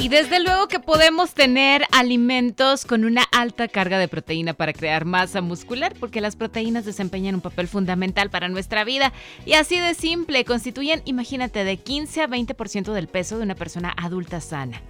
Y 0.00 0.08
desde 0.08 0.40
luego 0.40 0.66
que 0.66 0.80
podemos 0.80 1.34
tener 1.34 1.84
alimentos 1.92 2.86
con 2.86 3.04
una 3.04 3.22
alta 3.32 3.68
carga 3.68 3.98
de 3.98 4.08
proteína 4.08 4.54
para 4.54 4.72
crear 4.72 5.04
masa 5.04 5.42
muscular, 5.42 5.92
porque 6.00 6.22
las 6.22 6.36
proteínas 6.36 6.86
desempeñan 6.86 7.34
un 7.34 7.42
papel 7.42 7.68
fundamental 7.68 8.30
para 8.30 8.48
nuestra 8.48 8.82
vida. 8.84 9.12
Y 9.44 9.52
así 9.52 9.78
de 9.78 9.92
simple, 9.92 10.46
constituyen, 10.46 11.02
imagínate, 11.04 11.64
de 11.64 11.76
15 11.76 12.22
a 12.22 12.28
20% 12.28 12.94
del 12.94 13.08
peso 13.08 13.36
de 13.36 13.44
una 13.44 13.54
persona 13.54 13.94
adulta 13.94 14.40
sana. 14.40 14.80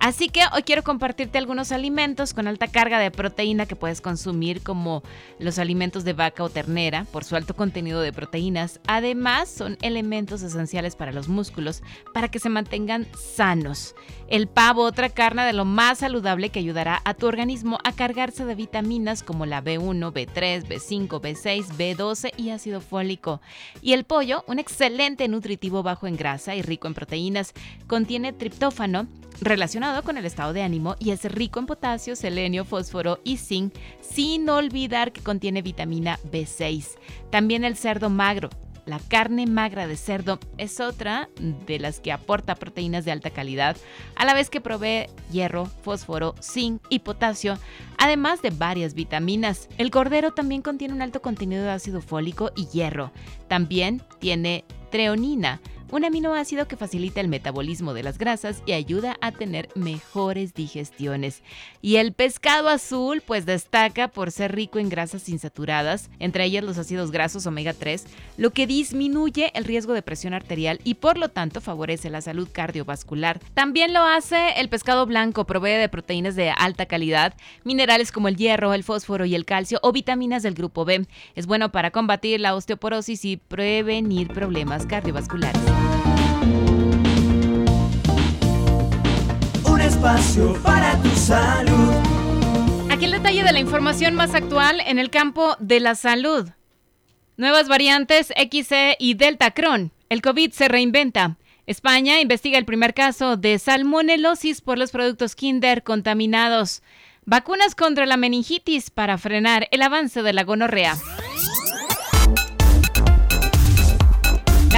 Así 0.00 0.28
que 0.28 0.42
hoy 0.54 0.62
quiero 0.62 0.84
compartirte 0.84 1.38
algunos 1.38 1.72
alimentos 1.72 2.32
con 2.32 2.46
alta 2.46 2.68
carga 2.68 3.00
de 3.00 3.10
proteína 3.10 3.66
que 3.66 3.76
puedes 3.76 4.00
consumir 4.00 4.62
como 4.62 5.02
los 5.38 5.58
alimentos 5.58 6.04
de 6.04 6.12
vaca 6.12 6.44
o 6.44 6.48
ternera 6.48 7.04
por 7.10 7.24
su 7.24 7.34
alto 7.34 7.54
contenido 7.54 8.00
de 8.00 8.12
proteínas. 8.12 8.80
Además 8.86 9.48
son 9.48 9.76
elementos 9.82 10.42
esenciales 10.42 10.94
para 10.94 11.12
los 11.12 11.28
músculos 11.28 11.82
para 12.14 12.28
que 12.28 12.38
se 12.38 12.48
mantengan 12.48 13.08
sanos. 13.16 13.94
El 14.28 14.46
pavo, 14.46 14.82
otra 14.82 15.08
carne 15.08 15.44
de 15.44 15.52
lo 15.52 15.64
más 15.64 15.98
saludable 15.98 16.50
que 16.50 16.60
ayudará 16.60 17.00
a 17.04 17.14
tu 17.14 17.26
organismo 17.26 17.78
a 17.82 17.92
cargarse 17.92 18.44
de 18.44 18.54
vitaminas 18.54 19.22
como 19.22 19.46
la 19.46 19.64
B1, 19.64 20.12
B3, 20.12 20.64
B5, 20.64 21.08
B6, 21.20 21.66
B12 21.76 22.32
y 22.36 22.50
ácido 22.50 22.80
fólico. 22.80 23.40
Y 23.82 23.94
el 23.94 24.04
pollo, 24.04 24.44
un 24.46 24.58
excelente 24.58 25.26
nutritivo 25.28 25.82
bajo 25.82 26.06
en 26.06 26.16
grasa 26.16 26.54
y 26.54 26.62
rico 26.62 26.86
en 26.86 26.94
proteínas, 26.94 27.52
contiene 27.86 28.32
triptófano 28.32 29.08
relacionado 29.40 30.02
con 30.02 30.16
el 30.16 30.24
estado 30.24 30.52
de 30.52 30.62
ánimo 30.62 30.96
y 30.98 31.10
es 31.10 31.24
rico 31.24 31.60
en 31.60 31.66
potasio, 31.66 32.16
selenio, 32.16 32.64
fósforo 32.64 33.20
y 33.24 33.36
zinc, 33.36 33.74
sin 34.00 34.48
olvidar 34.48 35.12
que 35.12 35.22
contiene 35.22 35.62
vitamina 35.62 36.18
B6. 36.30 36.96
También 37.30 37.64
el 37.64 37.76
cerdo 37.76 38.10
magro. 38.10 38.50
La 38.86 39.00
carne 39.00 39.46
magra 39.46 39.86
de 39.86 39.98
cerdo 39.98 40.38
es 40.56 40.80
otra 40.80 41.28
de 41.66 41.78
las 41.78 42.00
que 42.00 42.10
aporta 42.10 42.54
proteínas 42.54 43.04
de 43.04 43.12
alta 43.12 43.28
calidad, 43.28 43.76
a 44.16 44.24
la 44.24 44.32
vez 44.32 44.48
que 44.48 44.62
provee 44.62 45.08
hierro, 45.30 45.66
fósforo, 45.66 46.34
zinc 46.40 46.80
y 46.88 47.00
potasio, 47.00 47.58
además 47.98 48.40
de 48.40 48.48
varias 48.48 48.94
vitaminas. 48.94 49.68
El 49.76 49.90
cordero 49.90 50.32
también 50.32 50.62
contiene 50.62 50.94
un 50.94 51.02
alto 51.02 51.20
contenido 51.20 51.64
de 51.64 51.70
ácido 51.70 52.00
fólico 52.00 52.50
y 52.56 52.66
hierro. 52.68 53.12
También 53.46 54.00
tiene 54.20 54.64
treonina, 54.90 55.60
un 55.90 56.04
aminoácido 56.04 56.68
que 56.68 56.76
facilita 56.76 57.20
el 57.20 57.28
metabolismo 57.28 57.94
de 57.94 58.02
las 58.02 58.18
grasas 58.18 58.62
y 58.66 58.72
ayuda 58.72 59.16
a 59.20 59.32
tener 59.32 59.68
mejores 59.74 60.54
digestiones. 60.54 61.42
Y 61.80 61.96
el 61.96 62.12
pescado 62.12 62.68
azul 62.68 63.22
pues 63.24 63.46
destaca 63.46 64.08
por 64.08 64.30
ser 64.30 64.54
rico 64.54 64.78
en 64.78 64.88
grasas 64.88 65.28
insaturadas, 65.28 66.10
entre 66.18 66.44
ellas 66.44 66.64
los 66.64 66.78
ácidos 66.78 67.10
grasos 67.10 67.46
omega 67.46 67.72
3, 67.72 68.04
lo 68.36 68.50
que 68.50 68.66
disminuye 68.66 69.50
el 69.54 69.64
riesgo 69.64 69.92
de 69.92 70.02
presión 70.02 70.34
arterial 70.34 70.80
y 70.84 70.94
por 70.94 71.18
lo 71.18 71.28
tanto 71.28 71.60
favorece 71.60 72.10
la 72.10 72.20
salud 72.20 72.48
cardiovascular. 72.50 73.40
También 73.54 73.92
lo 73.92 74.02
hace 74.02 74.58
el 74.58 74.68
pescado 74.68 75.06
blanco, 75.06 75.44
provee 75.44 75.78
de 75.78 75.88
proteínas 75.88 76.36
de 76.36 76.50
alta 76.50 76.86
calidad, 76.86 77.34
minerales 77.64 78.12
como 78.12 78.28
el 78.28 78.36
hierro, 78.36 78.74
el 78.74 78.84
fósforo 78.84 79.24
y 79.24 79.34
el 79.34 79.44
calcio 79.44 79.78
o 79.82 79.92
vitaminas 79.92 80.42
del 80.42 80.54
grupo 80.54 80.84
B. 80.84 81.06
Es 81.34 81.46
bueno 81.46 81.70
para 81.70 81.90
combatir 81.90 82.40
la 82.40 82.54
osteoporosis 82.54 83.24
y 83.24 83.36
prevenir 83.36 84.28
problemas 84.28 84.86
cardiovasculares. 84.86 85.77
Un 89.64 89.80
espacio 89.80 90.54
para 90.62 90.96
tu 91.02 91.10
salud. 91.10 91.94
Aquí 92.90 93.04
el 93.04 93.12
detalle 93.12 93.44
de 93.44 93.52
la 93.52 93.60
información 93.60 94.14
más 94.14 94.34
actual 94.34 94.80
en 94.86 94.98
el 94.98 95.10
campo 95.10 95.56
de 95.60 95.80
la 95.80 95.94
salud. 95.94 96.48
Nuevas 97.36 97.68
variantes 97.68 98.32
XE 98.36 98.96
y 98.98 99.14
Delta 99.14 99.52
Cron. 99.52 99.92
El 100.08 100.22
COVID 100.22 100.52
se 100.52 100.68
reinventa. 100.68 101.36
España 101.66 102.20
investiga 102.20 102.58
el 102.58 102.64
primer 102.64 102.94
caso 102.94 103.36
de 103.36 103.58
salmonelosis 103.58 104.62
por 104.62 104.78
los 104.78 104.90
productos 104.90 105.36
Kinder 105.36 105.82
contaminados. 105.82 106.82
Vacunas 107.26 107.74
contra 107.74 108.06
la 108.06 108.16
meningitis 108.16 108.88
para 108.90 109.18
frenar 109.18 109.68
el 109.70 109.82
avance 109.82 110.22
de 110.22 110.32
la 110.32 110.44
gonorrea. 110.44 110.96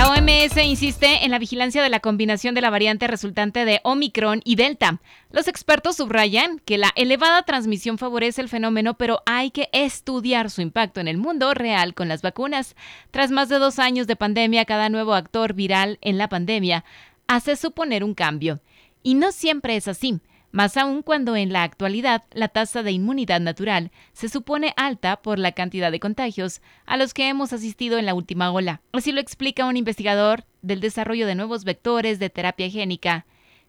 La 0.00 0.08
OMS 0.08 0.56
insiste 0.64 1.26
en 1.26 1.30
la 1.30 1.38
vigilancia 1.38 1.82
de 1.82 1.90
la 1.90 2.00
combinación 2.00 2.54
de 2.54 2.62
la 2.62 2.70
variante 2.70 3.06
resultante 3.06 3.66
de 3.66 3.82
Omicron 3.84 4.40
y 4.46 4.56
Delta. 4.56 4.98
Los 5.30 5.46
expertos 5.46 5.96
subrayan 5.96 6.58
que 6.60 6.78
la 6.78 6.90
elevada 6.96 7.42
transmisión 7.42 7.98
favorece 7.98 8.40
el 8.40 8.48
fenómeno, 8.48 8.94
pero 8.94 9.20
hay 9.26 9.50
que 9.50 9.68
estudiar 9.74 10.48
su 10.48 10.62
impacto 10.62 11.00
en 11.00 11.08
el 11.08 11.18
mundo 11.18 11.52
real 11.52 11.92
con 11.92 12.08
las 12.08 12.22
vacunas. 12.22 12.76
Tras 13.10 13.30
más 13.30 13.50
de 13.50 13.58
dos 13.58 13.78
años 13.78 14.06
de 14.06 14.16
pandemia, 14.16 14.64
cada 14.64 14.88
nuevo 14.88 15.12
actor 15.12 15.52
viral 15.52 15.98
en 16.00 16.16
la 16.16 16.30
pandemia 16.30 16.82
hace 17.26 17.54
suponer 17.56 18.02
un 18.02 18.14
cambio. 18.14 18.60
Y 19.02 19.16
no 19.16 19.32
siempre 19.32 19.76
es 19.76 19.86
así 19.86 20.18
más 20.52 20.76
aún 20.76 21.02
cuando 21.02 21.36
en 21.36 21.52
la 21.52 21.62
actualidad 21.62 22.24
la 22.32 22.48
tasa 22.48 22.82
de 22.82 22.92
inmunidad 22.92 23.40
natural 23.40 23.90
se 24.12 24.28
supone 24.28 24.74
alta 24.76 25.22
por 25.22 25.38
la 25.38 25.52
cantidad 25.52 25.92
de 25.92 26.00
contagios 26.00 26.60
a 26.86 26.96
los 26.96 27.14
que 27.14 27.28
hemos 27.28 27.52
asistido 27.52 27.98
en 27.98 28.06
la 28.06 28.14
última 28.14 28.50
ola. 28.50 28.80
Así 28.92 29.12
lo 29.12 29.20
explica 29.20 29.66
un 29.66 29.76
investigador 29.76 30.44
del 30.62 30.80
desarrollo 30.80 31.26
de 31.26 31.34
nuevos 31.34 31.64
vectores 31.64 32.18
de 32.18 32.30
terapia 32.30 32.68
génica 32.68 33.26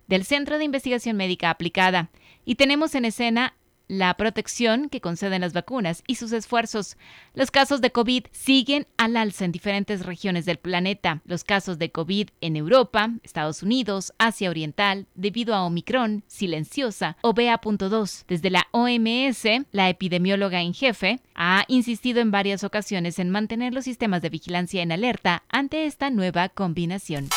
del 0.07 0.25
Centro 0.25 0.57
de 0.57 0.65
Investigación 0.65 1.15
Médica 1.15 1.49
Aplicada. 1.49 2.09
Y 2.43 2.55
tenemos 2.55 2.95
en 2.95 3.05
escena 3.05 3.53
la 3.91 4.13
protección 4.13 4.87
que 4.87 5.01
conceden 5.01 5.41
las 5.41 5.51
vacunas 5.51 6.01
y 6.07 6.15
sus 6.15 6.31
esfuerzos. 6.31 6.95
Los 7.33 7.51
casos 7.51 7.81
de 7.81 7.91
COVID 7.91 8.23
siguen 8.31 8.87
al 8.95 9.17
alza 9.17 9.43
en 9.43 9.51
diferentes 9.51 10.05
regiones 10.05 10.45
del 10.45 10.59
planeta. 10.59 11.21
Los 11.25 11.43
casos 11.43 11.77
de 11.77 11.91
COVID 11.91 12.29
en 12.39 12.55
Europa, 12.55 13.09
Estados 13.21 13.63
Unidos, 13.63 14.13
Asia 14.17 14.49
Oriental, 14.49 15.07
debido 15.13 15.53
a 15.53 15.65
Omicron, 15.65 16.23
silenciosa 16.27 17.17
o 17.21 17.33
BA.2. 17.33 18.23
Desde 18.29 18.49
la 18.49 18.67
OMS, 18.71 19.65
la 19.73 19.89
epidemióloga 19.89 20.61
en 20.61 20.73
jefe 20.73 21.19
ha 21.35 21.65
insistido 21.67 22.21
en 22.21 22.31
varias 22.31 22.63
ocasiones 22.63 23.19
en 23.19 23.29
mantener 23.29 23.73
los 23.73 23.83
sistemas 23.83 24.21
de 24.21 24.29
vigilancia 24.29 24.81
en 24.81 24.93
alerta 24.93 25.43
ante 25.49 25.85
esta 25.85 26.09
nueva 26.09 26.47
combinación. 26.47 27.27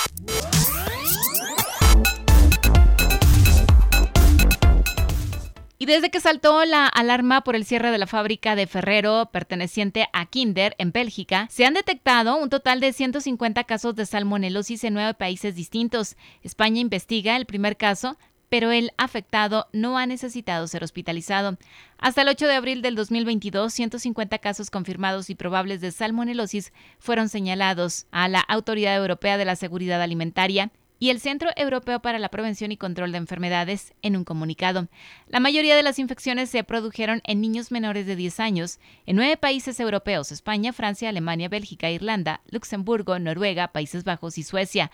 Y 5.85 5.87
desde 5.87 6.11
que 6.11 6.19
saltó 6.19 6.65
la 6.65 6.87
alarma 6.87 7.45
por 7.45 7.55
el 7.55 7.67
cierre 7.67 7.91
de 7.91 7.99
la 7.99 8.07
fábrica 8.07 8.57
de 8.57 8.67
Ferrero 8.67 9.29
perteneciente 9.31 10.07
a 10.15 10.25
Kinder 10.25 10.75
en 10.79 10.93
Bélgica, 10.93 11.47
se 11.51 11.67
han 11.67 11.75
detectado 11.75 12.39
un 12.39 12.49
total 12.49 12.81
de 12.81 12.91
150 12.91 13.65
casos 13.65 13.95
de 13.95 14.07
salmonelosis 14.07 14.83
en 14.85 14.95
nueve 14.95 15.13
países 15.13 15.57
distintos. 15.57 16.17
España 16.43 16.81
investiga 16.81 17.37
el 17.37 17.45
primer 17.45 17.77
caso, 17.77 18.17
pero 18.49 18.73
el 18.73 18.93
afectado 18.97 19.67
no 19.75 19.99
ha 19.99 20.07
necesitado 20.07 20.67
ser 20.69 20.83
hospitalizado. 20.85 21.59
Hasta 21.99 22.23
el 22.23 22.29
8 22.29 22.47
de 22.47 22.55
abril 22.55 22.81
del 22.81 22.95
2022, 22.95 23.71
150 23.71 24.39
casos 24.39 24.71
confirmados 24.71 25.29
y 25.29 25.35
probables 25.35 25.83
de 25.83 25.93
salmonelosis 25.93 26.73
fueron 26.99 27.29
señalados 27.29 28.07
a 28.11 28.29
la 28.29 28.41
Autoridad 28.41 28.97
Europea 28.97 29.37
de 29.37 29.45
la 29.45 29.55
Seguridad 29.55 30.01
Alimentaria 30.01 30.71
y 30.99 31.11
el 31.11 31.21
Centro 31.21 31.51
Europeo 31.57 32.01
para 32.01 32.19
la 32.19 32.29
Prevención 32.29 32.73
y 32.73 32.77
Control 32.77 33.13
de 33.13 33.19
Enfermedades 33.19 33.95
en 34.03 34.17
un 34.17 34.25
comunicado. 34.25 34.89
La 35.29 35.41
mayoría 35.41 35.77
de 35.77 35.83
las 35.83 35.99
infecciones 35.99 36.51
se 36.51 36.65
produjeron 36.65 37.21
en 37.25 37.41
niños 37.41 37.71
menores 37.71 38.07
de 38.07 38.17
10 38.17 38.41
años 38.41 38.79
en 39.07 39.17
nueve 39.17 39.37
países 39.37 39.81
europeos, 39.81 40.33
España, 40.33 40.73
Francia, 40.73 41.09
Alemania, 41.09 41.49
Bélgica, 41.49 41.91
Irlanda, 41.91 42.41
Luxemburgo, 42.51 43.19
Noruega, 43.19 43.69
Países 43.69 44.05
Bajos 44.05 44.39
y 44.39 44.43
Suecia. 44.43 44.91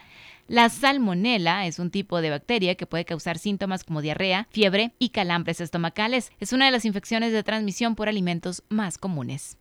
La 0.49 0.69
salmonela 0.69 1.67
es 1.67 1.79
un 1.79 1.91
tipo 1.91 2.21
de 2.21 2.31
bacteria 2.31 2.75
que 2.75 2.87
puede 2.87 3.05
causar 3.05 3.39
síntomas 3.39 3.85
como 3.85 4.03
diarrea, 4.03 4.49
fiebre 4.51 4.93
y 4.99 5.11
calambres 5.11 5.61
estomacales. 5.61 6.33
Es 6.41 6.53
una 6.53 6.67
de 6.67 6.73
las 6.73 6.85
infecciones 6.85 7.33
de 7.33 7.45
transmisión 7.45 7.95
por 7.95 8.09
alimentos 8.09 8.65
más 8.69 8.99
comunes. 8.99 9.59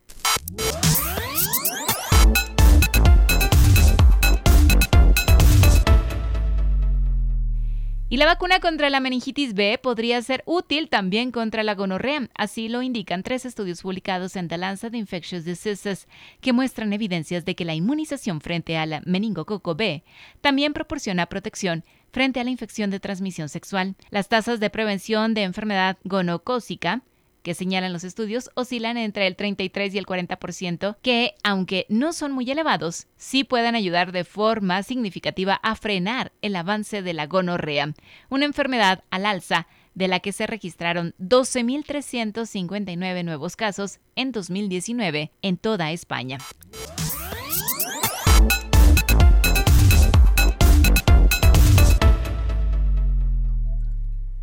Y 8.12 8.16
la 8.16 8.26
vacuna 8.26 8.58
contra 8.58 8.90
la 8.90 8.98
meningitis 8.98 9.54
B 9.54 9.78
podría 9.80 10.20
ser 10.20 10.42
útil 10.44 10.88
también 10.88 11.30
contra 11.30 11.62
la 11.62 11.76
gonorrea. 11.76 12.28
Así 12.34 12.68
lo 12.68 12.82
indican 12.82 13.22
tres 13.22 13.44
estudios 13.44 13.82
publicados 13.82 14.34
en 14.34 14.48
The 14.48 14.58
Lancet 14.58 14.96
Infectious 14.96 15.44
Diseases 15.44 16.08
que 16.40 16.52
muestran 16.52 16.92
evidencias 16.92 17.44
de 17.44 17.54
que 17.54 17.64
la 17.64 17.76
inmunización 17.76 18.40
frente 18.40 18.76
a 18.76 18.84
la 18.84 19.00
meningococo 19.06 19.76
B 19.76 20.02
también 20.40 20.72
proporciona 20.72 21.26
protección 21.26 21.84
frente 22.10 22.40
a 22.40 22.44
la 22.44 22.50
infección 22.50 22.90
de 22.90 22.98
transmisión 22.98 23.48
sexual. 23.48 23.94
Las 24.10 24.28
tasas 24.28 24.58
de 24.58 24.70
prevención 24.70 25.32
de 25.32 25.44
enfermedad 25.44 25.96
gonocócica 26.02 27.02
que 27.42 27.54
señalan 27.54 27.92
los 27.92 28.04
estudios 28.04 28.50
oscilan 28.54 28.96
entre 28.96 29.26
el 29.26 29.36
33 29.36 29.94
y 29.94 29.98
el 29.98 30.06
40%, 30.06 30.96
que, 31.02 31.34
aunque 31.42 31.86
no 31.88 32.12
son 32.12 32.32
muy 32.32 32.50
elevados, 32.50 33.06
sí 33.16 33.44
pueden 33.44 33.74
ayudar 33.74 34.12
de 34.12 34.24
forma 34.24 34.82
significativa 34.82 35.54
a 35.62 35.76
frenar 35.76 36.32
el 36.42 36.56
avance 36.56 37.02
de 37.02 37.14
la 37.14 37.26
gonorrea, 37.26 37.94
una 38.28 38.44
enfermedad 38.44 39.04
al 39.10 39.26
alza 39.26 39.66
de 39.94 40.08
la 40.08 40.20
que 40.20 40.32
se 40.32 40.46
registraron 40.46 41.14
12.359 41.18 43.24
nuevos 43.24 43.56
casos 43.56 44.00
en 44.16 44.32
2019 44.32 45.32
en 45.42 45.56
toda 45.56 45.92
España. 45.92 46.38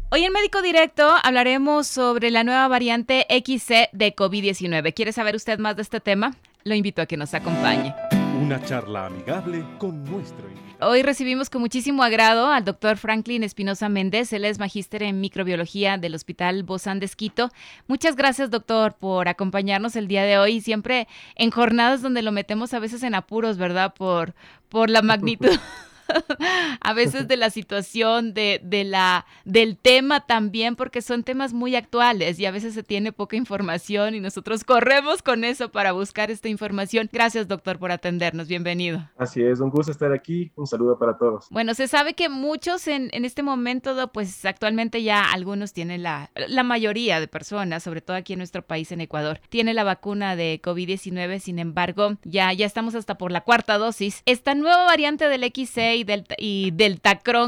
Hoy 0.09 0.24
en 0.24 0.31
Médico 0.31 0.62
Directo 0.62 1.15
hablaremos 1.21 1.86
sobre 1.86 2.31
la 2.31 2.45
nueva 2.45 2.69
variante 2.69 3.25
XC 3.30 3.89
de 3.92 4.15
COVID-19. 4.15 4.94
¿Quiere 4.94 5.12
saber 5.12 5.36
usted 5.36 5.59
más 5.59 5.75
de 5.75 5.81
este 5.81 6.00
tema? 6.00 6.33
Lo 6.63 6.75
invito 6.75 7.01
a 7.01 7.07
que 7.07 7.18
nos 7.18 7.33
acompañe. 7.33 7.94
Una 8.42 8.63
charla 8.63 9.07
amigable 9.07 9.65
con 9.77 10.06
nuestro 10.06 10.48
Hoy 10.80 11.01
recibimos 11.01 11.50
con 11.50 11.59
muchísimo 11.59 12.04
agrado 12.04 12.51
al 12.51 12.63
doctor 12.63 12.95
Franklin 12.95 13.44
Espinosa 13.44 13.89
Méndez. 13.89 14.31
Él 14.31 14.45
es 14.45 14.59
magíster 14.59 15.04
en 15.04 15.19
microbiología 15.19 15.98
del 15.98 16.15
Hospital 16.15 16.63
Bozán 16.63 17.01
de 17.01 17.07
Esquito. 17.07 17.50
Muchas 17.88 18.15
gracias, 18.15 18.50
doctor, 18.50 18.94
por 18.94 19.27
acompañarnos 19.27 19.98
el 19.98 20.07
día 20.07 20.24
de 20.24 20.38
hoy. 20.38 20.62
Siempre 20.62 21.09
en 21.36 21.51
jornadas 21.51 22.01
donde 22.01 22.21
lo 22.21 22.31
metemos 22.31 22.74
a 22.74 22.80
veces 22.80 23.04
en 23.04 23.13
apuros, 23.13 23.57
¿verdad? 23.57 23.94
Por, 23.94 24.36
por 24.69 24.89
la 24.89 25.01
magnitud. 25.01 25.50
a 26.81 26.94
veces 26.94 27.27
de 27.27 27.38
la 27.38 27.50
situación, 27.50 28.33
de, 28.33 28.59
de, 28.63 28.83
la, 28.83 29.25
del 29.45 29.77
tema 29.77 30.25
también, 30.25 30.75
porque 30.75 31.01
son 31.01 31.24
temas 31.24 31.54
muy 31.54 31.75
actuales 31.75 32.39
y 32.39 32.45
a 32.45 32.51
veces 32.51 32.74
se 32.74 32.83
tiene 32.83 33.12
poca 33.12 33.36
información 33.36 34.15
y 34.15 34.19
nosotros 34.19 34.63
corremos 34.63 35.21
con 35.21 35.44
eso 35.44 35.71
para 35.71 35.92
buscar 35.92 36.31
esta 36.31 36.50
información. 36.50 37.09
Gracias, 37.12 37.48
doctor, 37.48 37.80
por 37.80 37.92
atendernos. 37.92 38.48
Bienvenido. 38.48 39.09
Así 39.18 39.42
es, 39.44 39.59
un 39.59 39.69
gusto 39.69 39.92
estar 39.92 40.12
aquí. 40.12 40.51
Un 40.56 40.68
saludo 40.68 40.98
para 40.98 41.18
todos. 41.18 41.48
Bueno, 41.50 41.74
se 41.74 41.88
sabe 41.88 42.13
que 42.13 42.30
muchos 42.30 42.88
en, 42.88 43.09
en 43.13 43.25
este 43.25 43.44
momento, 43.44 44.12
pues 44.12 44.45
actualmente 44.45 45.04
ya 45.04 45.31
algunos 45.31 45.74
tienen 45.74 46.04
la, 46.04 46.31
la 46.36 46.63
mayoría 46.63 47.19
de 47.19 47.27
personas, 47.27 47.83
sobre 47.83 48.01
todo 48.01 48.18
aquí 48.18 48.33
en 48.33 48.39
nuestro 48.39 48.62
país, 48.62 48.92
en 48.92 49.01
Ecuador, 49.01 49.39
tiene 49.50 49.74
la 49.74 49.83
vacuna 49.83 50.36
de 50.36 50.62
COVID-19. 50.63 51.39
Sin 51.39 51.59
embargo, 51.59 52.18
ya, 52.24 52.51
ya 52.54 52.65
estamos 52.65 52.95
hasta 52.95 53.18
por 53.18 53.31
la 53.31 53.42
cuarta 53.42 53.77
dosis. 53.77 54.21
Esta 54.25 54.56
nueva 54.56 54.86
variante 54.86 55.27
del 55.27 55.44
XC 55.44 55.97
y 55.98 56.04
del, 56.04 56.26
y 56.38 56.74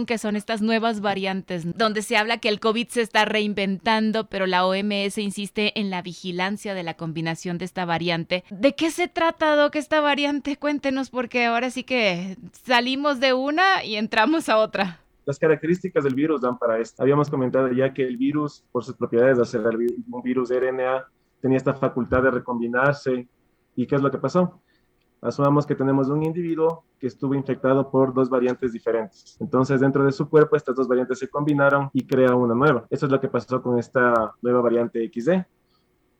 que 0.05 0.17
son 0.17 0.35
estas 0.35 0.61
nuevas 0.61 1.01
variantes, 1.01 1.77
donde 1.77 2.01
se 2.01 2.17
habla 2.17 2.37
que 2.37 2.49
el 2.49 2.59
COVID 2.59 2.87
se 2.87 3.01
está 3.01 3.25
reinventando, 3.25 4.27
pero 4.27 4.45
la 4.47 4.65
OMS 4.65 5.17
insiste 5.17 5.79
en 5.79 5.89
la 5.89 6.01
vigilancia 6.01 6.73
de 6.73 6.83
la 6.83 6.95
combinación 6.95 7.57
de 7.57 7.65
esta 7.65 7.85
variante. 7.85 8.43
¿De 8.49 8.75
qué 8.75 8.91
se 8.91 9.07
trata, 9.07 9.55
Doc, 9.55 9.75
esta 9.75 10.01
variante? 10.01 10.57
Cuéntenos, 10.57 11.09
porque 11.09 11.45
ahora 11.45 11.69
sí 11.69 11.83
que 11.83 12.37
salimos 12.63 13.19
de 13.19 13.33
una 13.33 13.83
y 13.83 13.95
entramos 13.95 14.49
a 14.49 14.57
otra 14.57 14.99
las 15.29 15.37
características 15.37 16.03
del 16.03 16.15
virus 16.15 16.41
dan 16.41 16.57
para 16.57 16.79
esto. 16.79 17.03
Habíamos 17.03 17.29
comentado 17.29 17.71
ya 17.71 17.93
que 17.93 18.01
el 18.01 18.17
virus, 18.17 18.63
por 18.71 18.83
sus 18.83 18.95
propiedades 18.95 19.37
de 19.37 19.43
hacer 19.43 19.61
un 19.61 20.23
virus 20.23 20.49
de 20.49 20.59
RNA, 20.59 21.05
tenía 21.39 21.57
esta 21.57 21.75
facultad 21.75 22.23
de 22.23 22.31
recombinarse. 22.31 23.27
¿Y 23.75 23.85
qué 23.85 23.93
es 23.93 24.01
lo 24.01 24.09
que 24.09 24.17
pasó? 24.17 24.59
Asumamos 25.21 25.65
que 25.65 25.75
tenemos 25.75 26.07
un 26.09 26.23
individuo 26.23 26.85
que 26.97 27.07
estuvo 27.07 27.35
infectado 27.35 27.89
por 27.89 28.13
dos 28.13 28.29
variantes 28.29 28.71
diferentes. 28.71 29.37
Entonces, 29.39 29.81
dentro 29.81 30.03
de 30.05 30.11
su 30.11 30.29
cuerpo, 30.29 30.55
estas 30.55 30.75
dos 30.75 30.87
variantes 30.87 31.19
se 31.19 31.27
combinaron 31.27 31.89
y 31.93 32.05
crea 32.05 32.35
una 32.35 32.55
nueva. 32.55 32.85
Eso 32.89 33.05
es 33.05 33.11
lo 33.11 33.19
que 33.19 33.27
pasó 33.27 33.61
con 33.61 33.77
esta 33.77 34.33
nueva 34.41 34.61
variante 34.61 35.05
XD, 35.13 35.29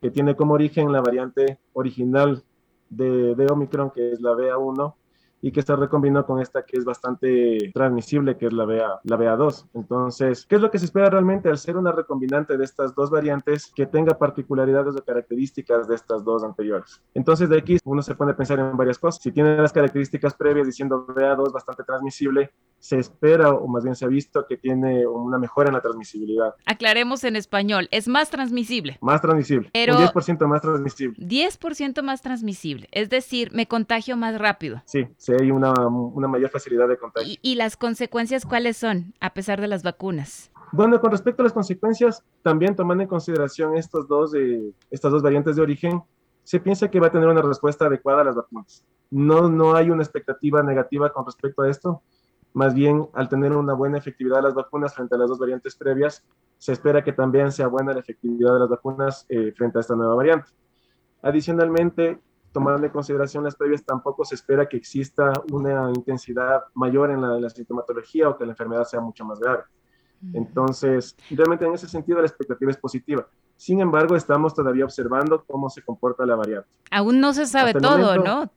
que 0.01 0.12
tiene 0.12 0.36
como 0.36 0.54
origen 0.54 0.92
la 0.92 1.01
variante 1.01 1.60
original 1.74 2.44
de, 2.90 3.48
Omicron, 3.50 3.92
que 3.92 4.12
es 4.12 4.19
la 4.19 4.31
BA1, 4.31 4.94
y 5.41 5.51
que 5.51 5.62
se 5.62 5.75
recombinó 5.75 6.25
con 6.25 6.41
esta 6.41 6.63
que 6.63 6.77
es 6.77 6.86
bastante 6.86 7.71
transmisible, 7.74 8.38
que 8.38 8.47
es 8.47 8.53
la, 8.53 8.65
BA, 8.65 9.00
la 9.03 9.18
BA2. 9.18 9.68
Entonces, 9.74 10.45
¿qué 10.45 10.56
es 10.56 10.62
lo 10.62 10.71
que 10.71 10.80
se 10.80 10.86
espera 10.86 11.09
realmente 11.09 11.50
al 11.50 11.57
ser 11.57 11.77
una 11.77 11.91
recombinante 11.91 12.57
de 12.57 12.65
estas 12.65 12.94
dos 12.95 13.09
variantes 13.09 13.71
que 13.74 13.86
tenga 13.86 14.18
particularidades 14.18 14.95
o 14.95 15.03
características 15.03 15.88
de 15.88 15.95
estas 15.95 16.24
dos 16.24 16.44
anteriores? 16.44 17.01
Entonces, 17.13 17.50
de 17.50 17.57
aquí 17.57 17.77
uno 17.86 18.01
se 18.01 18.15
pone 18.15 18.31
a 18.31 18.36
pensar 18.36 18.59
en 18.59 18.75
varias 18.75 19.00
cosas. 19.00 19.21
Si 19.21 19.31
tiene 19.31 19.57
las 19.57 19.74
características 19.74 20.33
previas 20.33 20.68
diciendo 20.68 21.06
BA2 21.07 21.51
bastante 21.51 21.83
transmisible, 21.83 22.51
se 22.80 22.97
espera 22.97 23.51
o 23.51 23.68
más 23.68 23.83
bien 23.83 23.95
se 23.95 24.06
ha 24.06 24.07
visto 24.07 24.45
que 24.47 24.57
tiene 24.57 25.06
una 25.06 25.38
mejora 25.38 25.69
en 25.69 25.75
la 25.75 25.81
transmisibilidad. 25.81 26.56
Aclaremos 26.65 27.24
en 27.24 27.36
español, 27.36 27.88
es 27.91 28.07
más 28.07 28.30
transmisible. 28.30 28.97
Más 29.01 29.21
transmisible. 29.21 29.69
Pero 29.74 29.97
un 29.97 30.03
10% 30.03 30.47
más 30.47 30.62
transmisible. 30.62 31.18
10% 31.18 32.01
más 32.01 32.21
transmisible, 32.21 32.88
es 32.91 33.09
decir, 33.09 33.51
me 33.53 33.68
contagio 33.68 34.18
más 34.18 34.39
rápido. 34.39 34.81
Sí, 34.86 35.07
hay 35.36 35.52
una, 35.52 35.74
una 35.88 36.28
mayor 36.28 36.50
facilidad 36.50 36.88
de 36.88 36.98
contagio. 36.98 37.36
¿Y, 37.42 37.56
las 37.56 37.78
consecuencias 37.78 38.46
cuáles 38.46 38.78
son, 38.78 39.14
a 39.20 39.34
pesar 39.34 39.62
de 39.62 39.68
las 39.68 39.84
vacunas? 39.84 40.52
Bueno, 40.72 41.00
con 41.02 41.12
respecto 41.12 41.42
a 41.42 41.46
las 41.46 41.54
consecuencias, 41.54 42.24
también 42.44 42.76
tomando 42.76 43.04
en 43.04 43.10
consideración 43.10 43.76
estos 43.76 44.08
dos, 44.08 44.34
eh, 44.36 44.72
estas 44.92 45.12
dos 45.12 45.22
variantes 45.22 45.56
de 45.56 45.62
origen, 45.62 46.04
se 46.44 46.60
piensa 46.60 46.90
que 46.90 47.00
va 47.00 47.08
a 47.08 47.12
tener 47.12 47.28
una 47.28 47.42
respuesta 47.42 47.86
adecuada 47.86 48.22
a 48.22 48.26
las 48.26 48.36
vacunas. 48.36 48.84
No, 49.12 49.50
no 49.50 49.76
hay 49.76 49.90
una 49.90 50.04
expectativa 50.04 50.64
negativa 50.64 51.12
con 51.12 51.26
respecto 51.26 51.64
a 51.64 51.70
esto. 51.70 52.02
Más 52.54 52.74
bien, 52.74 53.08
al 53.14 53.30
tener 53.30 53.54
una 53.54 53.74
buena 53.74 53.98
efectividad 53.98 54.38
de 54.38 54.44
las 54.44 54.56
vacunas 54.56 54.94
frente 54.94 55.16
a 55.16 55.18
las 55.18 55.30
dos 55.30 55.40
variantes 55.40 55.75
previas, 55.75 56.24
se 56.58 56.74
espera 56.74 57.04
que 57.04 57.14
también 57.14 57.52
sea 57.52 57.68
buena 57.68 57.94
la 57.94 58.00
efectividad 58.00 58.54
de 58.54 58.60
las 58.60 58.70
vacunas 58.70 59.25
eh, 59.30 59.54
frente 59.56 59.78
a 59.78 59.82
esta 59.82 59.96
nueva 59.96 60.16
variante. 60.16 60.50
Adicionalmente, 61.22 62.20
tomando 62.51 62.86
en 62.86 62.92
consideración 62.92 63.44
las 63.44 63.56
previas, 63.56 63.84
tampoco 63.84 64.25
se 64.25 64.36
espera 64.36 64.68
que 64.68 64.78
exista 64.78 65.34
una 65.51 65.92
intensidad 65.94 66.63
mayor 66.74 67.12
en 67.12 67.22
la, 67.22 67.50
sintomatología 67.50 68.30
o 68.30 68.38
que 68.38 68.46
la 68.46 68.51
enfermedad 68.51 68.84
sea 68.86 69.01
mucho 69.01 69.25
más 69.25 69.40
grave. 69.40 69.63
Entonces, 70.34 71.16
realmente 71.30 71.66
en 71.66 71.74
ese 71.74 71.88
sentido 71.88 72.19
la 72.19 72.28
expectativa 72.28 72.72
es 72.72 72.78
positiva. 72.78 73.25
Sin 73.56 73.81
embargo, 73.81 74.16
estamos 74.16 74.54
todavía 74.54 74.86
observando 74.86 75.44
cómo 75.46 75.69
se 75.69 75.81
comporta 75.81 76.25
la 76.25 76.36
variante. 76.36 76.69
Aún 76.92 77.19
no 77.19 77.34
se 77.34 77.46
sabe 77.46 77.74
todo, 77.74 78.18
¿no? 78.18 78.51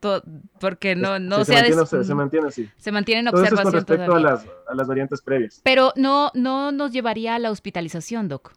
porque 0.61 0.95
no, 0.95 1.19
no 1.19 1.45
se, 1.45 1.55
mantiene, 1.55 1.87
se, 1.87 2.15
mantiene 2.15 2.49
así. 2.49 2.71
Se 2.77 2.93
mantiene 2.93 3.21
en 3.21 3.29
observación 3.29 3.63
con 3.65 3.73
respecto 3.73 4.15
a 4.15 4.21
las, 4.21 4.47
a 4.69 4.75
las 4.75 4.87
variantes 4.87 5.21
previas. 5.21 5.61
Pero 5.65 5.93
no, 5.97 6.31
no 6.35 6.73
nos 6.73 6.93
llevaría 6.93 7.35
a 7.35 7.39
la 7.39 7.51
hospitalización, 7.51 8.29
Doc. 8.29 8.53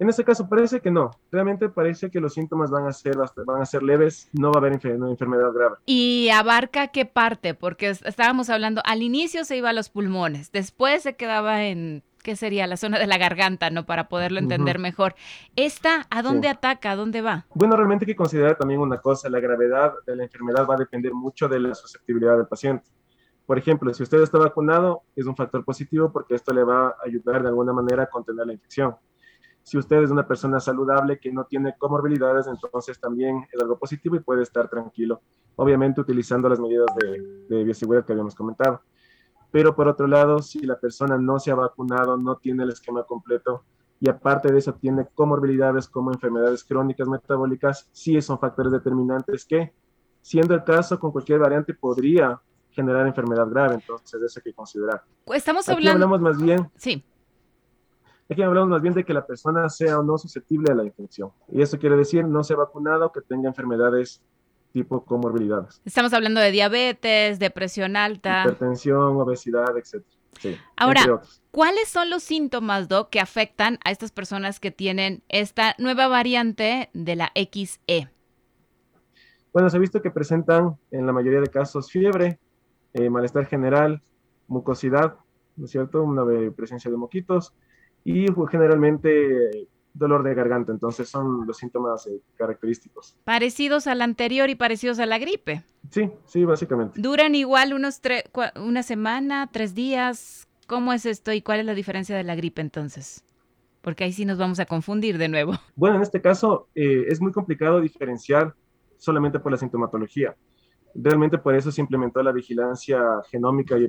En 0.00 0.08
este 0.08 0.24
caso 0.24 0.48
parece 0.48 0.80
que 0.80 0.92
no, 0.92 1.10
realmente 1.32 1.68
parece 1.68 2.08
que 2.08 2.20
los 2.20 2.34
síntomas 2.34 2.70
van 2.70 2.86
a 2.86 2.92
ser, 2.92 3.16
van 3.44 3.60
a 3.60 3.66
ser 3.66 3.82
leves, 3.82 4.28
no 4.32 4.52
va 4.52 4.56
a 4.56 4.58
haber 4.58 4.72
enfermedad 4.74 5.52
grave. 5.52 5.76
¿Y 5.86 6.28
abarca 6.28 6.88
qué 6.88 7.04
parte? 7.04 7.54
Porque 7.54 7.88
estábamos 7.88 8.48
hablando, 8.48 8.80
al 8.84 9.02
inicio 9.02 9.44
se 9.44 9.56
iba 9.56 9.70
a 9.70 9.72
los 9.72 9.88
pulmones, 9.88 10.52
después 10.52 11.02
se 11.02 11.16
quedaba 11.16 11.64
en, 11.64 12.04
¿qué 12.22 12.36
sería? 12.36 12.68
La 12.68 12.76
zona 12.76 13.00
de 13.00 13.08
la 13.08 13.18
garganta, 13.18 13.70
¿no? 13.70 13.86
Para 13.86 14.08
poderlo 14.08 14.38
entender 14.38 14.78
mejor. 14.78 15.16
¿Esta 15.56 16.06
a 16.10 16.22
dónde 16.22 16.48
ataca? 16.48 16.92
¿A 16.92 16.96
dónde 16.96 17.20
va? 17.20 17.46
Bueno, 17.54 17.74
realmente 17.74 18.04
hay 18.04 18.12
que 18.12 18.16
considerar 18.16 18.56
también 18.56 18.80
una 18.80 19.00
cosa, 19.00 19.28
la 19.28 19.40
gravedad 19.40 19.94
de 20.06 20.14
la 20.14 20.22
enfermedad 20.22 20.64
va 20.64 20.74
a 20.74 20.78
depender 20.78 21.12
mucho 21.12 21.48
de 21.48 21.58
la 21.58 21.74
susceptibilidad 21.74 22.36
del 22.36 22.46
paciente. 22.46 22.88
Por 23.46 23.58
ejemplo, 23.58 23.92
si 23.92 24.04
usted 24.04 24.22
está 24.22 24.38
vacunado, 24.38 25.02
es 25.16 25.26
un 25.26 25.34
factor 25.34 25.64
positivo 25.64 26.12
porque 26.12 26.36
esto 26.36 26.52
le 26.54 26.62
va 26.62 26.88
a 26.88 26.96
ayudar 27.04 27.42
de 27.42 27.48
alguna 27.48 27.72
manera 27.72 28.04
a 28.04 28.06
contener 28.06 28.46
la 28.46 28.52
infección. 28.52 28.94
Si 29.68 29.76
usted 29.76 30.02
es 30.02 30.10
una 30.10 30.26
persona 30.26 30.60
saludable 30.60 31.18
que 31.18 31.30
no 31.30 31.44
tiene 31.44 31.76
comorbilidades, 31.76 32.46
entonces 32.46 32.98
también 32.98 33.46
es 33.52 33.60
algo 33.60 33.78
positivo 33.78 34.16
y 34.16 34.20
puede 34.20 34.42
estar 34.42 34.66
tranquilo, 34.70 35.20
obviamente 35.56 36.00
utilizando 36.00 36.48
las 36.48 36.58
medidas 36.58 36.86
de, 36.96 37.20
de 37.54 37.64
bioseguridad 37.64 38.06
que 38.06 38.12
habíamos 38.12 38.34
comentado. 38.34 38.80
Pero 39.50 39.76
por 39.76 39.86
otro 39.86 40.06
lado, 40.06 40.40
si 40.40 40.60
la 40.60 40.80
persona 40.80 41.18
no 41.18 41.38
se 41.38 41.50
ha 41.50 41.54
vacunado, 41.54 42.16
no 42.16 42.36
tiene 42.36 42.62
el 42.62 42.70
esquema 42.70 43.02
completo 43.02 43.64
y 44.00 44.08
aparte 44.08 44.50
de 44.50 44.56
eso 44.56 44.72
tiene 44.72 45.06
comorbilidades 45.14 45.86
como 45.86 46.12
enfermedades 46.12 46.64
crónicas 46.64 47.06
metabólicas, 47.06 47.90
sí 47.92 48.22
son 48.22 48.38
factores 48.38 48.72
determinantes 48.72 49.44
que, 49.44 49.74
siendo 50.22 50.54
el 50.54 50.64
caso 50.64 50.98
con 50.98 51.12
cualquier 51.12 51.40
variante, 51.40 51.74
podría 51.74 52.40
generar 52.70 53.06
enfermedad 53.06 53.46
grave, 53.50 53.74
entonces 53.74 54.22
eso 54.22 54.40
hay 54.40 54.44
que 54.44 54.54
considerar. 54.54 55.04
Estamos 55.26 55.68
hablando... 55.68 55.90
Aquí 55.90 55.94
hablamos 55.94 56.20
más 56.22 56.42
bien... 56.42 56.70
Sí 56.74 57.04
Aquí 58.30 58.42
hablamos 58.42 58.68
más 58.68 58.82
bien 58.82 58.92
de 58.94 59.04
que 59.04 59.14
la 59.14 59.26
persona 59.26 59.68
sea 59.70 59.98
o 59.98 60.02
no 60.02 60.18
susceptible 60.18 60.70
a 60.70 60.74
la 60.74 60.84
infección. 60.84 61.30
Y 61.50 61.62
eso 61.62 61.78
quiere 61.78 61.96
decir 61.96 62.26
no 62.26 62.44
sea 62.44 62.56
vacunado 62.56 63.06
o 63.06 63.12
que 63.12 63.22
tenga 63.22 63.48
enfermedades 63.48 64.22
tipo 64.72 65.02
comorbilidades. 65.04 65.80
Estamos 65.86 66.12
hablando 66.12 66.40
de 66.40 66.50
diabetes, 66.50 67.38
depresión 67.38 67.96
alta. 67.96 68.42
Hipertensión, 68.42 69.16
obesidad, 69.16 69.76
etc. 69.78 70.04
Ahora, 70.76 71.22
¿cuáles 71.50 71.88
son 71.88 72.10
los 72.10 72.22
síntomas, 72.22 72.88
Doc, 72.88 73.10
que 73.10 73.18
afectan 73.18 73.78
a 73.84 73.90
estas 73.90 74.12
personas 74.12 74.60
que 74.60 74.70
tienen 74.70 75.22
esta 75.28 75.74
nueva 75.78 76.06
variante 76.06 76.90
de 76.92 77.16
la 77.16 77.32
XE? 77.34 78.08
Bueno, 79.52 79.70
se 79.70 79.76
ha 79.76 79.80
visto 79.80 80.02
que 80.02 80.10
presentan 80.10 80.78
en 80.90 81.06
la 81.06 81.12
mayoría 81.12 81.40
de 81.40 81.48
casos 81.48 81.90
fiebre, 81.90 82.38
eh, 82.92 83.10
malestar 83.10 83.46
general, 83.46 84.02
mucosidad, 84.46 85.16
¿no 85.56 85.64
es 85.64 85.70
cierto? 85.70 86.02
Una 86.02 86.24
presencia 86.54 86.90
de 86.90 86.96
moquitos, 86.96 87.54
y 88.04 88.26
generalmente 88.50 89.68
dolor 89.98 90.22
de 90.22 90.34
garganta. 90.34 90.72
Entonces 90.72 91.08
son 91.08 91.46
los 91.46 91.56
síntomas 91.58 92.06
eh, 92.06 92.20
característicos. 92.36 93.16
Parecidos 93.24 93.86
al 93.86 94.00
anterior 94.00 94.48
y 94.48 94.54
parecidos 94.54 94.98
a 94.98 95.06
la 95.06 95.18
gripe. 95.18 95.64
Sí, 95.90 96.10
sí, 96.24 96.44
básicamente. 96.44 97.00
¿Duran 97.00 97.34
igual 97.34 97.72
unos 97.72 98.00
una 98.56 98.82
semana, 98.82 99.48
tres 99.52 99.74
días? 99.74 100.48
¿Cómo 100.66 100.92
es 100.92 101.06
esto 101.06 101.32
y 101.32 101.42
cuál 101.42 101.60
es 101.60 101.66
la 101.66 101.74
diferencia 101.74 102.16
de 102.16 102.24
la 102.24 102.34
gripe 102.34 102.60
entonces? 102.60 103.24
Porque 103.80 104.04
ahí 104.04 104.12
sí 104.12 104.24
nos 104.24 104.38
vamos 104.38 104.60
a 104.60 104.66
confundir 104.66 105.18
de 105.18 105.28
nuevo. 105.28 105.54
Bueno, 105.76 105.96
en 105.96 106.02
este 106.02 106.20
caso 106.20 106.68
eh, 106.74 107.06
es 107.08 107.20
muy 107.20 107.32
complicado 107.32 107.80
diferenciar 107.80 108.54
solamente 108.98 109.38
por 109.38 109.52
la 109.52 109.58
sintomatología. 109.58 110.36
Realmente 111.00 111.38
por 111.38 111.54
eso 111.54 111.70
se 111.70 111.80
implementó 111.80 112.20
la 112.24 112.32
vigilancia 112.32 113.00
genómica 113.30 113.78
y 113.78 113.84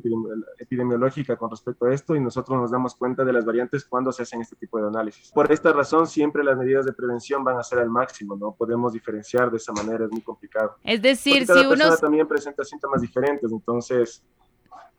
epidemiológica 0.60 1.38
con 1.38 1.50
respecto 1.50 1.88
a 1.88 1.94
esto 1.94 2.16
y 2.16 2.20
nosotros 2.20 2.60
nos 2.60 2.70
damos 2.70 2.94
cuenta 2.94 3.25
de 3.25 3.34
las 3.34 3.46
variantes 3.46 3.84
cuando 3.84 4.12
se 4.12 4.22
hacen 4.22 4.42
este 4.42 4.56
tipo 4.56 4.80
de 4.80 4.89
análisis. 4.89 5.32
Por 5.32 5.51
esta 5.51 5.74
razón, 5.74 6.06
siempre 6.06 6.44
las 6.44 6.56
medidas 6.56 6.86
de 6.86 6.94
prevención 6.94 7.44
van 7.44 7.58
a 7.58 7.63
ser 7.63 7.80
al 7.80 7.89
máximo, 7.89 8.36
no 8.36 8.54
podemos 8.56 8.94
diferenciar 8.94 9.50
de 9.50 9.58
esa 9.58 9.74
manera, 9.74 10.06
es 10.06 10.12
muy 10.12 10.22
complicado. 10.22 10.75
Es 10.84 11.01
decir, 11.01 11.48
si 11.48 11.66
uno... 11.66 11.98
también 11.98 12.28
presenta 12.28 12.63
síntomas 12.63 13.01
diferentes, 13.01 13.51
entonces 13.51 14.24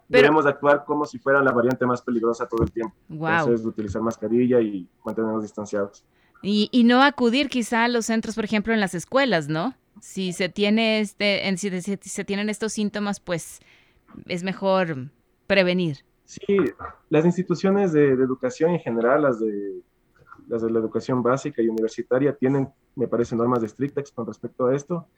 debemos 0.09 0.47
actuar 0.47 0.85
como 0.85 1.05
si 1.05 1.17
fuera 1.21 1.40
la 1.40 1.52
variante 1.52 1.87
más 1.87 2.02
peligrosa 2.02 2.49
todo 2.49 2.64
el 2.64 2.73
tiempo. 2.73 2.93
Entonces, 3.09 3.64
utilizar 3.64 4.02
mascarilla 4.02 4.61
y 4.61 4.88
mantenernos 5.05 5.43
distanciados. 5.43 6.05
Y, 6.43 6.69
y, 6.73 6.83
no 6.83 7.02
acudir 7.02 7.49
quizá 7.49 7.85
a 7.85 7.88
los 7.88 8.07
centros, 8.07 8.35
por 8.35 8.47
ejemplo, 8.47 8.73
en 8.73 8.81
las 8.81 8.95
escuelas, 8.95 9.49
¿no? 9.49 9.75
Si 10.00 10.33
se 10.33 10.49
tiene 10.49 11.00
este, 11.00 11.57
si, 11.57 11.71
se 11.97 12.25
tienen 12.25 12.49
estos 12.49 12.73
síntomas, 12.73 13.21
pues 13.21 13.61
es 14.26 14.42
mejor 14.42 15.11
prevenir. 15.47 15.99
Sí, 16.25 16.59
las 17.09 17.25
instituciones 17.25 17.92
de, 17.92 18.16
de, 18.16 18.25
educación 18.25 18.71
en 18.71 18.80
general, 18.80 19.23
las 19.23 19.40
de, 19.40 19.80
las 20.49 20.62
de 20.62 20.71
la 20.71 20.78
educación 20.78 21.23
básica 21.23 21.61
y 21.61 21.69
universitaria, 21.69 22.35
tienen, 22.35 22.69
me 22.95 23.09
parece, 23.09 23.35
normas 23.35 23.62
estrictas 23.62 24.12
con 24.12 24.26
respecto 24.26 24.66
a 24.66 24.75
esto 24.75 25.09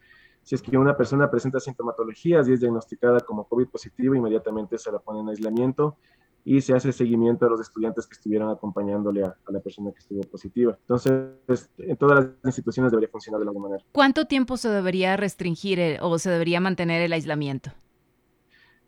si 0.43 0.57
es 0.57 0.63
que 0.63 0.77
una 0.77 0.97
persona 0.97 1.31
presenta 1.31 1.61
sintomatologías 1.61 2.49
y 2.49 2.53
es 2.53 2.61
diagnosticada 2.61 3.21
como 3.21 3.47
COVID 3.47 3.69
positivo, 3.69 4.15
inmediatamente 4.15 4.77
se 4.77 4.91
la 4.91 4.99
pone 4.99 5.21
en 5.21 5.29
aislamiento 5.29 5.97
y 6.45 6.61
se 6.61 6.75
hace 6.75 6.93
seguimiento 6.93 7.47
a 7.47 7.51
los 7.51 7.61
estudiantes 7.61 8.07
que 8.07 8.15
estuvieron 8.15 8.51
acompañándole 8.51 9.25
a, 9.25 9.37
la 9.49 9.61
persona 9.61 9.93
que 9.93 9.99
estuvo 9.99 10.21
positiva. 10.23 10.77
Entonces, 10.81 11.71
en 11.79 11.97
todas 11.97 12.19
las 12.25 12.35
instituciones 12.45 12.91
debería 12.91 13.09
funcionar 13.09 13.39
de 13.39 13.47
la 13.47 13.53
misma 13.53 13.69
manera. 13.69 13.85
¿Cuánto 13.93 14.27
tiempo 14.27 14.57
se 14.57 14.69
debería 14.69 15.17
restringir 15.17 15.99
o 16.01 16.19
se 16.19 16.31
debería 16.31 16.61
mantener 16.61 17.03
el 17.03 17.13
aislamiento? 17.13 17.71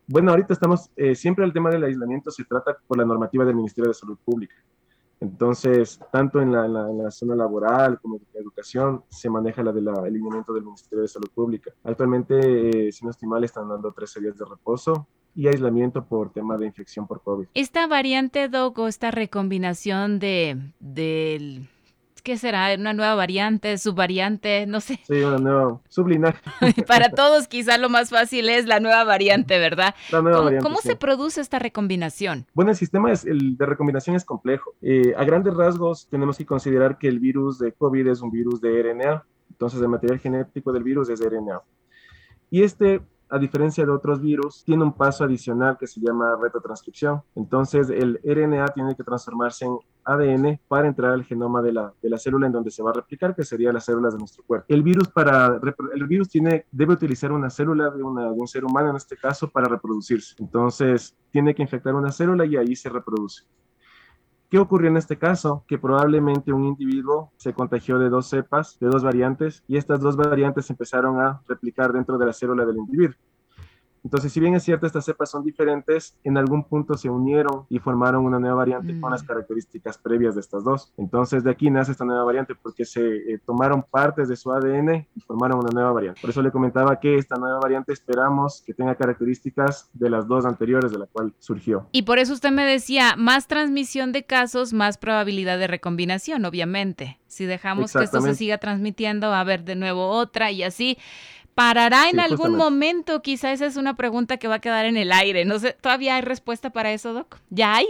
Bueno, 0.07 0.33
ahorita 0.33 0.53
estamos, 0.53 0.91
eh, 0.97 1.15
siempre 1.15 1.45
el 1.45 1.53
tema 1.53 1.71
del 1.71 1.85
aislamiento 1.85 2.31
se 2.31 2.45
trata 2.45 2.77
por 2.87 2.99
la 2.99 3.05
normativa 3.05 3.45
del 3.45 3.55
Ministerio 3.55 3.89
de 3.89 3.95
Salud 3.95 4.19
Pública. 4.23 4.57
Entonces, 5.21 5.99
tanto 6.13 6.43
en 6.43 6.53
la, 6.53 7.11
zona 7.11 7.35
laboral 7.35 7.99
como 8.01 8.17
en 8.17 8.23
la 8.35 8.41
educación, 8.41 9.05
se 9.09 9.31
maneja 9.31 9.63
la 9.63 9.73
del 9.73 9.89
alineamiento 9.89 10.53
del 10.53 10.65
Ministerio 10.65 11.03
de 11.03 11.09
Salud 11.09 11.31
Pública. 11.35 11.71
Actualmente, 11.85 12.89
eh, 12.89 12.93
si 12.93 13.05
no 13.05 13.11
estoy 13.11 13.29
mal, 13.29 13.43
están 13.45 13.69
dando 13.69 13.93
13 13.93 14.21
días 14.21 14.37
de 14.37 14.45
reposo 14.45 15.07
y 15.35 15.49
aislamiento 15.49 16.05
por 16.05 16.33
tema 16.33 16.57
de 16.57 16.67
infección 16.67 17.07
por 17.07 17.23
COVID. 17.23 17.47
Esta 17.55 17.87
variante, 17.87 18.49
Doc, 18.49 18.79
o 18.79 18.89
esta 18.89 19.11
recombinación 19.11 20.19
de, 20.19 20.59
del 20.81 21.69
¿qué 22.25 22.39
será? 22.39 22.75
¿Una 22.77 22.95
nueva 22.95 23.15
variante, 23.15 23.77
subvariante? 23.79 24.67
No 24.67 24.81
sé. 24.81 24.99
Sí, 25.07 25.23
una 25.23 25.39
nueva 25.39 25.81
sublinaje. 25.89 26.41
Para 26.89 27.11
todos 27.11 27.47
quizá 27.47 27.79
lo 27.79 27.91
más 27.91 28.11
fácil 28.11 28.49
es 28.49 28.67
la 28.67 28.81
nueva 28.81 29.05
variante, 29.05 29.59
¿verdad? 29.59 29.95
La 30.11 30.23
nueva 30.23 30.39
¿Cómo, 30.39 30.45
variante, 30.47 30.65
¿cómo 30.65 30.77
se 30.79 30.97
produce 30.97 31.41
esta 31.41 31.59
recombinación? 31.59 32.47
Bueno, 32.55 32.71
el 32.71 32.77
sistema 32.77 33.13
es, 33.13 33.25
el 33.27 33.57
de 33.57 33.67
recombinación 33.67 34.17
es 34.17 34.25
complejo. 34.25 34.75
Eh, 34.81 35.15
a 35.17 35.25
grandes 35.25 35.55
rasgos 35.55 36.09
tenemos 36.09 36.39
que 36.39 36.47
considerar 36.47 36.99
que 36.99 37.09
el 37.09 37.21
virus 37.21 37.59
de 37.59 37.73
COVID 37.73 38.09
es 38.09 38.23
un 38.23 38.31
virus 38.31 38.61
de 38.61 38.83
RNA, 38.83 39.23
entonces 39.51 39.81
el 39.81 39.89
material 39.89 40.19
genético 40.19 40.73
del 40.73 40.83
virus 40.83 41.11
es 41.11 41.21
RNA. 41.21 41.61
Y 42.51 42.63
este 42.63 43.03
a 43.35 43.39
diferencia 43.39 43.85
de 43.85 43.91
otros 43.91 44.21
virus, 44.21 44.63
tiene 44.65 44.85
un 44.85 44.93
paso 44.93 45.25
adicional 45.25 45.77
que 45.77 45.89
se 45.89 46.01
llama 46.01 46.37
retrotranscripción. 46.41 47.21
Entonces, 47.35 47.91
el 47.91 48.21
RNA 48.23 48.67
tiene 48.69 48.95
que 48.95 49.03
transformarse 49.03 49.65
en 49.65 49.77
ADN 50.05 50.61
para 50.69 50.87
entrar 50.87 51.11
al 51.11 51.25
genoma 51.25 51.61
de 51.61 51.73
la, 51.73 51.93
de 52.01 52.11
la 52.11 52.17
célula 52.17 52.47
en 52.47 52.53
donde 52.53 52.71
se 52.71 52.81
va 52.81 52.91
a 52.91 52.95
replicar, 52.95 53.35
que 53.35 53.43
sería 53.43 53.73
las 53.73 53.87
células 53.87 54.13
de 54.13 54.21
nuestro 54.21 54.45
cuerpo. 54.45 54.67
El 54.69 54.85
virus, 54.85 55.09
para, 55.09 55.61
el 55.95 56.07
virus 56.07 56.29
tiene, 56.29 56.67
debe 56.71 56.93
utilizar 56.93 57.33
una 57.33 57.51
célula 57.51 57.91
de, 57.91 57.99
de 57.99 58.05
un 58.05 58.47
ser 58.47 58.65
humano, 58.65 58.91
en 58.91 58.97
este 58.97 59.17
caso, 59.17 59.51
para 59.51 59.67
reproducirse. 59.67 60.37
Entonces, 60.39 61.17
tiene 61.33 61.57
que 61.57 61.63
infectar 61.63 61.93
una 61.93 62.13
célula 62.13 62.47
y 62.47 62.57
ahí 62.57 62.77
se 62.77 62.89
reproduce. 62.89 63.43
¿Qué 64.55 64.61
ocurrió 64.61 64.89
en 64.89 64.97
este 64.97 65.19
caso? 65.19 65.65
Que 65.67 65.79
probablemente 65.79 66.53
un 66.53 66.65
individuo 66.65 67.33
se 67.37 67.53
contagió 67.53 67.99
de 67.99 68.09
dos 68.09 68.29
cepas, 68.29 68.79
de 68.79 68.87
dos 68.87 69.03
variantes, 69.03 69.65
y 69.67 69.77
estas 69.79 69.99
dos 69.99 70.17
variantes 70.17 70.71
empezaron 70.71 71.21
a 71.21 71.43
replicar 71.49 71.93
dentro 71.93 72.19
de 72.19 72.27
la 72.27 72.33
célula 72.33 72.65
del 72.65 72.77
individuo. 72.77 73.17
Entonces, 74.05 74.33
si 74.33 74.39
bien 74.39 74.55
es 74.55 74.63
cierto, 74.63 74.87
estas 74.87 75.07
cepas 75.07 75.31
son 75.31 75.43
diferentes, 75.43 76.17
en 76.23 76.37
algún 76.37 76.65
punto 76.65 76.95
se 76.95 77.09
unieron 77.09 77.65
y 77.71 77.79
formaron 77.79 78.25
una 78.25 78.39
nueva 78.39 78.57
variante 78.57 79.01
con 79.01 79.11
las 79.11 79.25
mm. 79.25 79.27
características 79.27 79.99
previas 79.99 80.35
de 80.35 80.43
estas 80.43 80.63
dos. 80.63 80.93
Entonces, 80.99 81.43
de 81.43 81.51
aquí 81.51 81.71
nace 81.71 81.93
esta 81.93 82.05
nueva 82.05 82.23
variante 82.25 82.55
porque 82.55 82.85
se 82.85 83.01
eh, 83.01 83.41
tomaron 83.45 83.83
partes 83.83 84.29
de 84.29 84.37
su 84.37 84.53
ADN 84.53 85.07
y 85.15 85.21
formaron 85.21 85.59
una 85.59 85.71
nueva 85.73 85.93
variante. 85.93 86.21
Por 86.21 86.31
eso 86.31 86.43
le 86.43 86.51
comentaba 86.51 87.01
que 87.01 87.17
esta 87.17 87.37
nueva 87.37 87.59
variante 87.61 87.93
esperamos 87.93 88.63
que 88.67 88.75
tenga 88.75 88.95
características 88.95 89.89
de 89.95 90.11
las 90.11 90.29
dos 90.29 90.45
anteriores 90.45 90.93
de 90.93 90.99
la 90.99 91.07
cual 91.07 91.33
surgió. 91.39 91.89
Y 91.93 92.03
por 92.03 92.19
eso 92.19 92.35
usted 92.35 92.51
me 92.51 92.65
decía, 92.65 93.17
más 93.17 93.49
transmisión 93.49 94.13
de 94.13 94.25
casos, 94.25 94.73
más 94.75 94.99
probabilidad 94.99 95.59
de 95.59 95.67
recombinación, 95.67 96.45
obviamente. 96.45 97.19
Si 97.27 97.47
dejamos 97.47 97.93
que 97.93 98.05
esto 98.05 98.21
se 98.21 98.35
siga 98.35 98.59
transmitiendo, 98.59 99.29
va 99.29 99.39
a 99.39 99.41
haber 99.41 99.65
de 99.65 99.75
nuevo 99.75 100.09
otra 100.09 100.51
y 100.51 100.63
así. 100.63 100.99
¿Parará 101.55 102.09
en 102.11 102.19
algún 102.19 102.57
momento? 102.57 103.23
Quizá 103.23 103.53
esa 103.53 103.67
es 103.67 103.77
una 103.77 103.95
pregunta 103.97 104.39
que 104.39 104.49
va 104.49 104.57
a 104.57 104.61
quedar 104.61 104.87
en 104.87 104.97
el 104.97 105.13
aire. 105.13 105.45
No 105.45 105.59
sé, 105.59 105.77
¿todavía 105.81 106.17
hay 106.17 106.23
respuesta 106.23 106.71
para 106.71 106.93
eso, 106.93 107.13
Doc? 107.13 107.37
¿Ya 107.51 107.77
hay? 107.77 107.87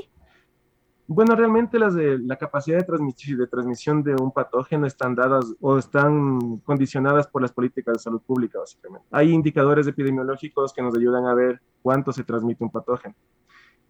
Bueno, 1.06 1.36
realmente 1.36 1.78
las 1.78 1.94
de 1.94 2.18
la 2.18 2.36
capacidad 2.36 2.78
de, 2.78 2.84
transmisión, 2.84 3.38
de 3.38 3.46
transmisión 3.46 4.02
de 4.02 4.14
un 4.14 4.32
patógeno 4.32 4.86
están 4.86 5.14
dadas 5.14 5.54
o 5.60 5.78
están 5.78 6.58
condicionadas 6.58 7.26
por 7.26 7.42
las 7.42 7.52
políticas 7.52 7.94
de 7.94 7.98
salud 7.98 8.22
pública, 8.22 8.58
básicamente. 8.58 9.06
Hay 9.10 9.30
indicadores 9.30 9.86
epidemiológicos 9.86 10.72
que 10.72 10.82
nos 10.82 10.96
ayudan 10.96 11.26
a 11.26 11.34
ver 11.34 11.60
cuánto 11.82 12.12
se 12.12 12.24
transmite 12.24 12.64
un 12.64 12.70
patógeno 12.70 13.14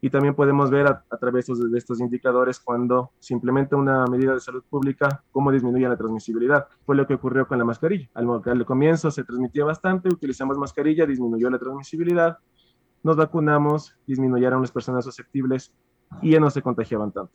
y 0.04 0.11
también 0.11 0.34
podemos 0.34 0.70
ver 0.70 0.87
a, 0.87 1.16
través 1.18 1.46
de 1.46 1.78
estos 1.78 1.99
indicadores 1.99 2.61
cuando 2.61 3.12
se 3.20 3.32
implementa 3.32 3.75
una 3.75 4.04
medida 4.04 4.34
de 4.34 4.40
salud 4.40 4.62
pública, 4.68 5.25
cómo 5.32 5.50
disminuye 5.50 5.88
la 5.88 5.96
transmisibilidad. 5.96 6.66
Fue 6.84 6.94
lo 6.94 7.06
que 7.06 7.14
ocurrió 7.14 7.49
con 7.49 7.56
la 7.56 7.64
mascarilla. 7.64 8.11
Al, 8.12 8.28
al 8.44 8.66
comienzo 8.66 9.11
se 9.11 9.25
transmitía 9.25 9.64
bastante, 9.64 10.11
utilizamos 10.11 10.58
mascarilla, 10.58 11.06
disminuyó 11.06 11.49
la 11.49 11.58
transmisibilidad, 11.58 12.37
nos 13.02 13.16
vacunamos, 13.16 13.96
disminuyeron 14.06 14.61
las 14.61 14.70
personas 14.70 15.06
susceptibles 15.06 15.73
y 16.20 16.32
ya 16.32 16.38
no 16.38 16.50
se 16.50 16.61
contagiaban 16.61 17.11
tanto. 17.11 17.32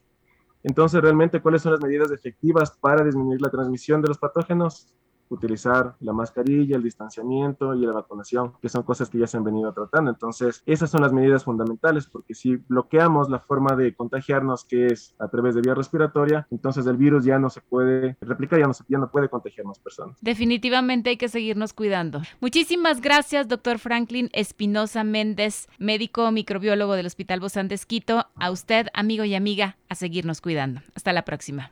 Entonces, 0.62 1.02
realmente, 1.02 1.42
¿cuáles 1.42 1.64
son 1.64 1.72
las 1.72 1.82
medidas 1.82 2.12
efectivas 2.12 2.78
para 2.80 3.04
disminuir 3.04 3.42
la 3.42 3.50
transmisión 3.50 4.00
de 4.04 4.10
los 4.10 4.20
patógenos? 4.20 4.94
Utilizar 5.30 5.96
la 6.00 6.14
mascarilla, 6.14 6.76
el 6.76 6.84
distanciamiento 6.84 7.76
y 7.76 7.86
la 7.86 7.94
vacunación, 7.94 8.54
que 8.62 8.70
son 8.70 8.84
cosas 8.84 9.10
que 9.10 9.20
ya 9.20 9.28
se 9.28 9.38
han 9.38 9.44
venido 9.44 9.72
tratando. 9.74 10.12
Entonces, 10.12 10.64
esas 10.66 10.90
son 10.90 11.02
las 11.02 11.14
medidas 11.14 11.44
fundamentales, 11.44 12.08
porque 12.08 12.34
si 12.34 12.58
bloqueamos 12.58 13.30
la 13.30 13.40
forma 13.40 13.76
de 13.76 13.94
contagiarnos, 13.96 14.66
que 14.66 14.88
es 14.88 15.16
a 15.20 15.28
través 15.28 15.56
de 15.56 15.62
vía 15.62 15.76
respiratoria, 15.76 16.48
entonces 16.52 16.86
el 16.88 16.98
virus 16.98 17.24
ya 17.26 17.40
no 17.40 17.50
se 17.50 17.62
puede 17.62 18.18
replicar, 18.22 18.60
ya 18.60 18.68
no, 18.68 18.74
se, 18.74 18.84
ya 18.88 18.98
no 18.98 19.10
puede 19.10 19.30
contagiar 19.30 19.66
más 19.66 19.80
personas. 19.80 20.18
Definitivamente 20.22 21.12
hay 21.12 21.18
que 21.18 21.30
seguirnos 21.30 21.74
cuidando. 21.74 22.22
Muchísimas 22.42 23.02
gracias, 23.02 23.48
doctor 23.48 23.80
Franklin 23.80 24.30
Espinosa 24.34 25.04
Méndez, 25.04 25.68
médico 25.78 26.32
microbiólogo 26.32 26.94
del 26.94 27.06
Hospital 27.06 27.40
Bozán 27.40 27.68
de 27.68 27.76
Esquito. 27.76 28.26
A 28.36 28.52
usted, 28.52 28.88
amigo 28.94 29.24
y 29.24 29.36
amiga, 29.36 29.78
a 29.90 29.96
seguirnos 29.96 30.42
cuidando. 30.42 30.82
Hasta 30.96 31.14
la 31.14 31.24
próxima. 31.24 31.72